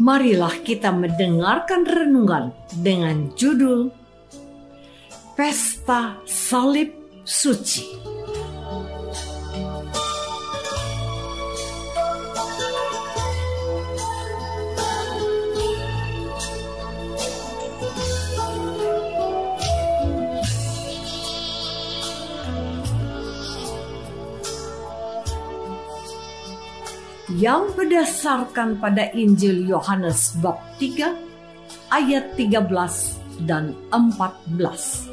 [0.00, 3.92] marilah kita mendengarkan renungan dengan judul
[5.36, 6.90] Pesta Salib
[7.28, 8.09] Suci.
[27.40, 31.08] Yang berdasarkan pada Injil Yohanes bab 3
[31.88, 32.68] ayat 13
[33.48, 35.08] dan 14.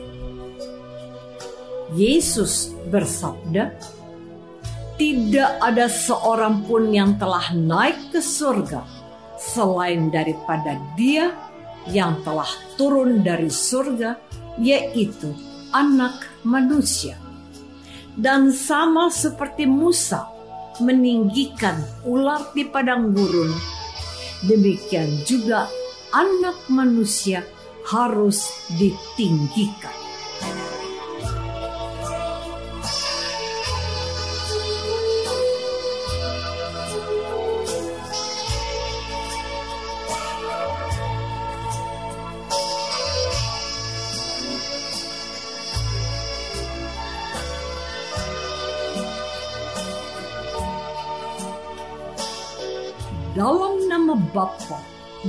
[1.95, 3.71] Yesus bersabda,
[4.99, 8.83] "Tidak ada seorang pun yang telah naik ke surga
[9.39, 11.31] selain daripada Dia
[11.87, 14.19] yang telah turun dari surga,
[14.59, 15.31] yaitu
[15.71, 17.15] Anak Manusia."
[18.19, 20.36] Dan sama seperti Musa
[20.79, 23.51] meninggikan ular di padang gurun,
[24.45, 25.67] demikian juga
[26.15, 27.43] anak manusia
[27.87, 30.06] harus ditinggikan.
[53.37, 54.81] Dalam nama Bapa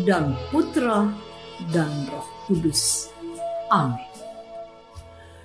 [0.08, 1.12] dan Putra
[1.68, 3.12] dan Roh Kudus.
[3.68, 4.00] Amin.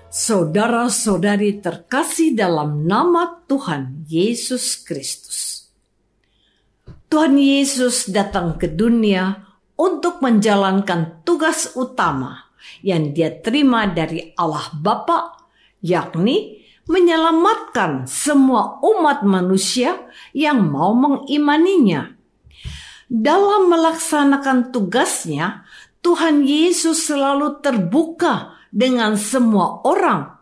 [0.07, 5.67] Saudara-saudari terkasih dalam nama Tuhan Yesus Kristus.
[7.11, 9.43] Tuhan Yesus datang ke dunia
[9.75, 12.47] untuk menjalankan tugas utama
[12.79, 15.35] yang dia terima dari Allah Bapa,
[15.83, 19.99] yakni menyelamatkan semua umat manusia
[20.31, 22.22] yang mau mengimaninya
[23.13, 25.61] dalam melaksanakan tugasnya,
[26.01, 30.33] Tuhan Yesus selalu terbuka dengan semua orang.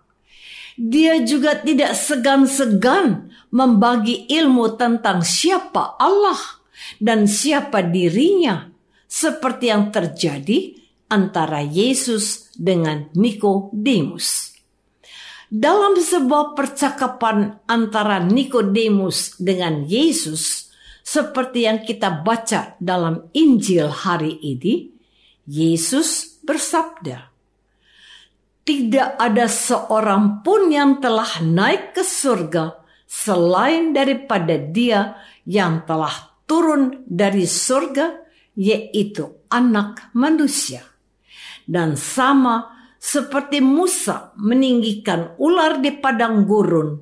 [0.79, 6.39] Dia juga tidak segan-segan membagi ilmu tentang siapa Allah
[6.97, 8.71] dan siapa dirinya,
[9.03, 10.79] seperti yang terjadi
[11.11, 14.55] antara Yesus dengan Nikodemus.
[15.51, 20.60] Dalam sebuah percakapan antara Nikodemus dengan Yesus,
[21.01, 24.93] seperti yang kita baca dalam Injil hari ini,
[25.49, 27.33] Yesus bersabda,
[28.61, 32.77] "Tidak ada seorang pun yang telah naik ke surga
[33.09, 38.21] selain daripada Dia yang telah turun dari surga,
[38.53, 40.85] yaitu Anak Manusia."
[41.65, 42.69] Dan sama
[43.01, 47.01] seperti Musa meninggikan ular di padang gurun,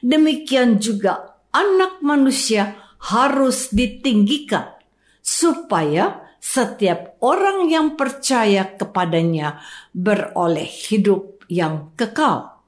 [0.00, 4.74] demikian juga Anak Manusia harus ditinggikan
[5.22, 12.62] supaya setiap orang yang percaya kepadanya beroleh hidup yang kekal.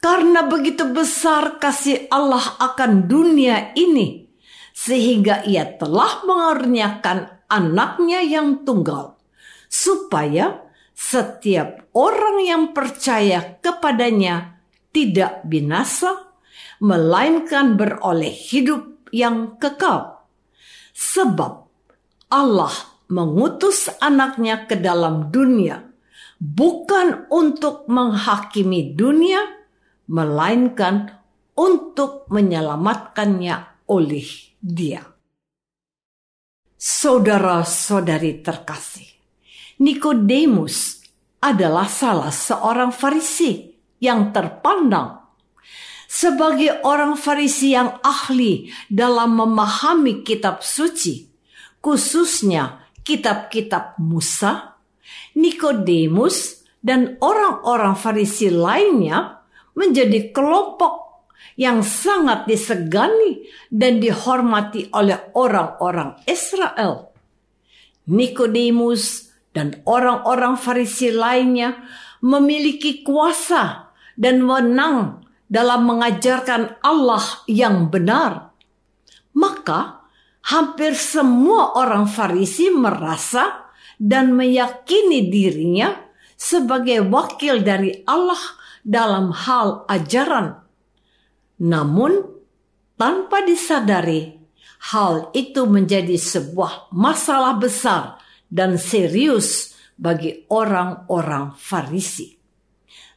[0.00, 4.24] Karena begitu besar kasih Allah akan dunia ini,
[4.72, 9.20] sehingga ia telah mengaruniakan anaknya yang tunggal,
[9.68, 10.64] supaya
[10.96, 14.56] setiap orang yang percaya kepadanya
[14.88, 16.32] tidak binasa,
[16.80, 20.26] melainkan beroleh hidup yang kekal.
[20.94, 21.52] Sebab
[22.30, 22.74] Allah
[23.10, 25.82] mengutus anaknya ke dalam dunia,
[26.38, 29.42] bukan untuk menghakimi dunia,
[30.10, 31.20] melainkan
[31.58, 34.28] untuk menyelamatkannya oleh
[34.62, 35.02] dia.
[36.80, 39.10] Saudara-saudari terkasih,
[39.84, 41.04] Nikodemus
[41.44, 43.68] adalah salah seorang Farisi
[44.00, 45.19] yang terpandang
[46.10, 51.30] sebagai orang Farisi yang ahli dalam memahami kitab suci,
[51.78, 54.74] khususnya kitab-kitab Musa,
[55.38, 59.38] Nikodemus dan orang-orang Farisi lainnya
[59.78, 61.22] menjadi kelompok
[61.54, 67.14] yang sangat disegani dan dihormati oleh orang-orang Israel.
[68.10, 71.78] Nikodemus dan orang-orang Farisi lainnya
[72.26, 78.54] memiliki kuasa dan wenang dalam mengajarkan Allah yang benar.
[79.34, 80.06] Maka,
[80.46, 83.66] hampir semua orang Farisi merasa
[83.98, 85.90] dan meyakini dirinya
[86.38, 88.40] sebagai wakil dari Allah
[88.86, 90.70] dalam hal ajaran
[91.60, 92.24] namun,
[92.96, 94.32] tanpa disadari,
[94.96, 98.16] hal itu menjadi sebuah masalah besar
[98.48, 102.32] dan serius bagi orang-orang Farisi.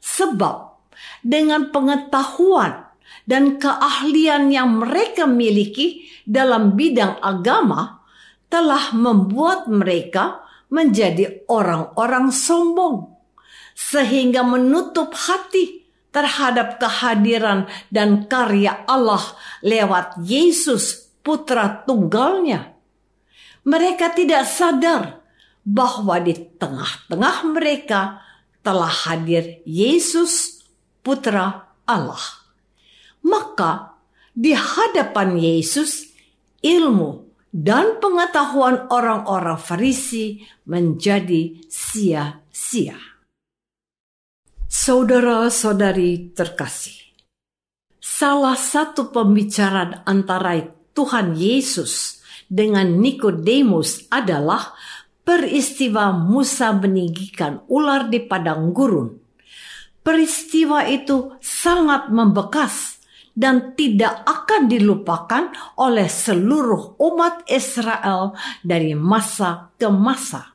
[0.03, 0.72] Sebab
[1.23, 2.91] dengan pengetahuan
[3.23, 8.03] dan keahlian yang mereka miliki dalam bidang agama
[8.51, 13.09] telah membuat mereka menjadi orang-orang sombong
[13.73, 15.81] sehingga menutup hati
[16.13, 19.33] terhadap kehadiran dan karya Allah
[19.65, 22.77] lewat Yesus putra tunggalnya.
[23.65, 25.23] Mereka tidak sadar
[25.65, 28.21] bahwa di tengah-tengah mereka
[28.61, 30.52] telah hadir Yesus
[31.03, 32.23] putra Allah.
[33.27, 33.99] Maka
[34.33, 36.09] di hadapan Yesus
[36.63, 42.97] ilmu dan pengetahuan orang-orang Farisi menjadi sia-sia.
[44.65, 46.97] Saudara-saudari terkasih,
[48.01, 50.65] salah satu pembicaraan antara
[50.97, 54.73] Tuhan Yesus dengan Nikodemus adalah
[55.21, 59.22] peristiwa Musa meninggikan ular di padang gurun.
[60.03, 62.99] Peristiwa itu sangat membekas
[63.33, 70.53] dan tidak akan dilupakan oleh seluruh umat Israel dari masa ke masa.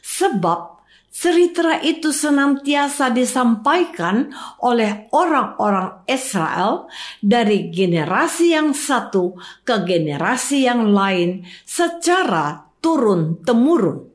[0.00, 0.74] Sebab
[1.14, 4.34] Cerita itu senantiasa disampaikan
[4.66, 6.90] oleh orang-orang Israel
[7.22, 14.10] dari generasi yang satu ke generasi yang lain secara turun-temurun.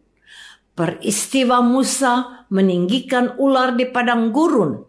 [0.75, 4.81] Peristiwa Musa meninggikan ular di padang gurun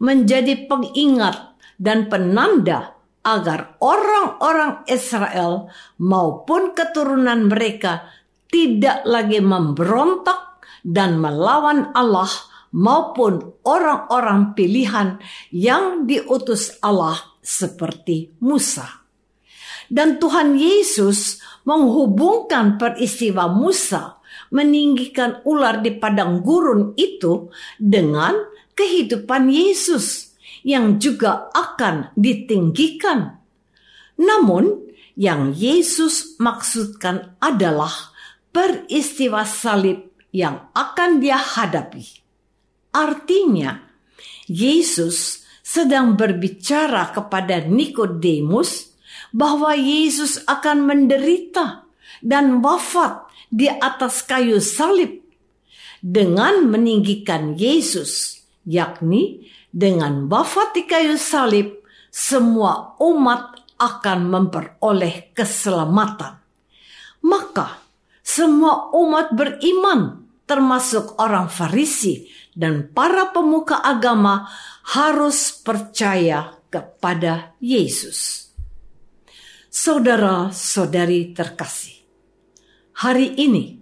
[0.00, 2.96] menjadi pengingat dan penanda
[3.26, 5.68] agar orang-orang Israel
[5.98, 8.06] maupun keturunan mereka
[8.46, 12.30] tidak lagi memberontak dan melawan Allah
[12.70, 15.18] maupun orang-orang pilihan
[15.50, 19.06] yang diutus Allah seperti Musa.
[19.86, 24.15] Dan Tuhan Yesus menghubungkan peristiwa Musa
[24.50, 28.34] meninggikan ular di padang gurun itu dengan
[28.76, 30.36] kehidupan Yesus
[30.66, 33.38] yang juga akan ditinggikan.
[34.18, 34.86] Namun,
[35.16, 38.12] yang Yesus maksudkan adalah
[38.52, 42.04] peristiwa salib yang akan dia hadapi.
[42.92, 43.80] Artinya,
[44.44, 48.94] Yesus sedang berbicara kepada Nikodemus
[49.34, 51.88] bahwa Yesus akan menderita
[52.22, 53.25] dan wafat
[53.56, 55.24] di atas kayu salib
[56.04, 61.80] dengan meninggikan Yesus, yakni dengan wafat di kayu salib,
[62.12, 66.36] semua umat akan memperoleh keselamatan.
[67.24, 67.80] Maka,
[68.20, 74.48] semua umat beriman termasuk orang Farisi dan para pemuka agama,
[74.96, 78.48] harus percaya kepada Yesus.
[79.68, 81.95] Saudara-saudari terkasih,
[82.96, 83.76] hari ini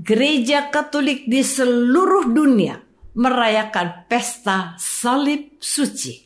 [0.00, 2.80] gereja Katolik di seluruh dunia
[3.14, 6.24] merayakan pesta salib suci.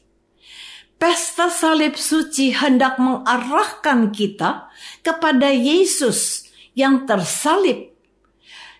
[0.99, 4.67] Pesta salib suci hendak mengarahkan kita
[5.03, 7.95] kepada Yesus yang tersalib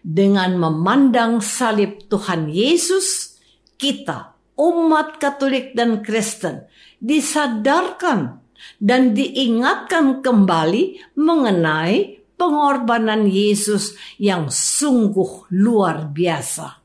[0.03, 3.39] dengan memandang salib Tuhan Yesus,
[3.79, 6.67] kita, umat Katolik dan Kristen,
[6.99, 8.43] disadarkan
[8.83, 16.81] dan diingatkan kembali mengenai pengorbanan Yesus yang sungguh luar biasa.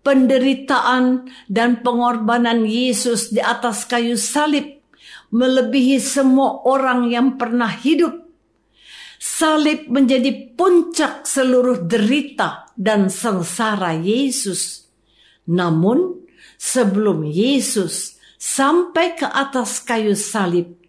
[0.00, 4.80] Penderitaan dan pengorbanan Yesus di atas kayu salib
[5.30, 8.30] melebihi semua orang yang pernah hidup.
[9.20, 14.88] Salib menjadi puncak seluruh derita dan sengsara Yesus.
[15.44, 16.24] Namun,
[16.56, 20.79] sebelum Yesus sampai ke atas kayu salib,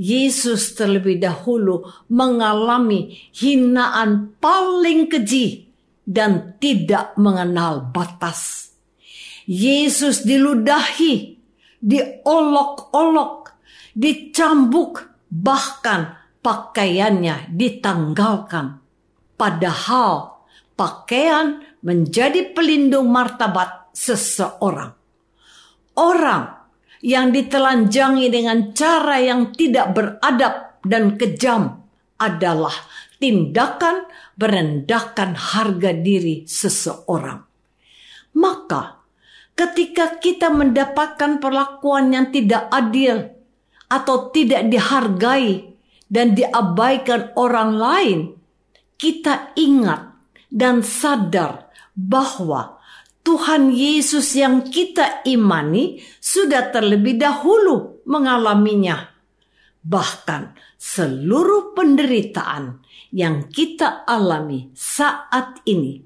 [0.00, 5.68] Yesus terlebih dahulu mengalami hinaan paling keji
[6.08, 8.72] dan tidak mengenal batas.
[9.44, 11.36] Yesus diludahi,
[11.84, 13.52] diolok-olok,
[13.92, 18.80] dicambuk, bahkan pakaiannya ditanggalkan.
[19.36, 20.48] Padahal
[20.80, 24.96] pakaian menjadi pelindung martabat seseorang.
[25.92, 26.59] Orang
[27.00, 31.80] yang ditelanjangi dengan cara yang tidak beradab dan kejam
[32.20, 32.72] adalah
[33.20, 37.44] tindakan merendahkan harga diri seseorang.
[38.36, 39.00] Maka,
[39.56, 43.28] ketika kita mendapatkan perlakuan yang tidak adil
[43.92, 45.76] atau tidak dihargai
[46.08, 48.18] dan diabaikan orang lain,
[48.96, 50.16] kita ingat
[50.48, 52.79] dan sadar bahwa
[53.20, 59.12] Tuhan Yesus yang kita imani sudah terlebih dahulu mengalaminya.
[59.80, 62.80] Bahkan seluruh penderitaan
[63.12, 66.00] yang kita alami saat ini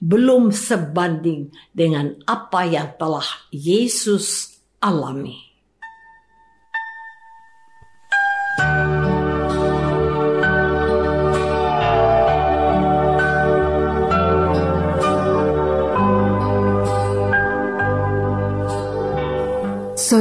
[0.00, 5.49] belum sebanding dengan apa yang telah Yesus alami.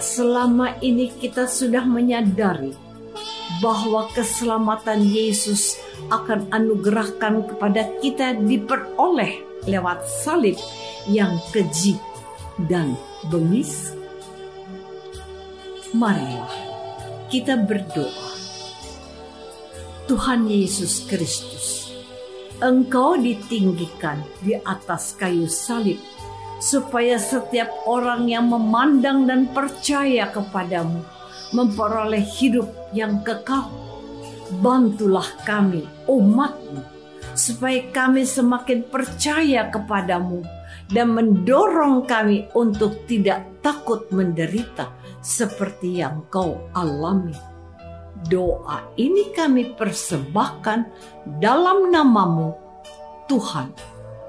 [0.00, 2.74] Selama ini kita sudah menyadari
[3.58, 5.76] bahwa keselamatan Yesus
[6.08, 10.56] akan anugerahkan kepada kita diperoleh lewat salib
[11.10, 12.00] yang keji
[12.70, 12.96] dan
[13.28, 13.92] bengis.
[15.92, 16.54] Marilah
[17.28, 18.30] kita berdoa.
[20.06, 21.94] Tuhan Yesus Kristus,
[22.58, 26.02] Engkau ditinggikan di atas kayu salib
[26.60, 31.00] supaya setiap orang yang memandang dan percaya kepadamu
[31.56, 33.72] memperoleh hidup yang kekal.
[34.60, 36.82] Bantulah kami, umatmu,
[37.32, 40.42] supaya kami semakin percaya kepadamu
[40.90, 44.90] dan mendorong kami untuk tidak takut menderita
[45.22, 47.34] seperti yang kau alami.
[48.26, 50.84] Doa ini kami persembahkan
[51.40, 52.52] dalam namamu,
[53.30, 53.70] Tuhan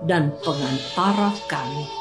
[0.06, 2.01] dan pengantara kami.